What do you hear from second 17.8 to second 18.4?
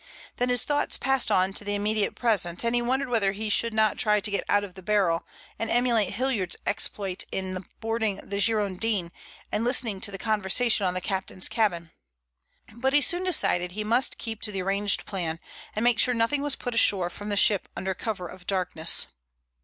cover